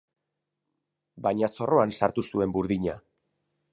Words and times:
Baina 1.27 1.49
zorroan 1.57 1.93
sartu 1.99 2.25
zuen 2.33 2.57
burdina. 2.57 2.97